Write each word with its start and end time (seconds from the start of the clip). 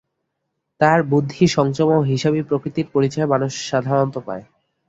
তাহার 0.81 1.01
বুদ্ধি, 1.03 1.43
সংযম 1.47 1.89
ও 1.91 1.99
হিসাবি 2.03 2.41
প্রকৃতির 2.43 2.87
পরিচয় 2.93 3.27
মানুষ 3.27 3.51
সাধারণত 3.69 4.15
পায়। 4.25 4.43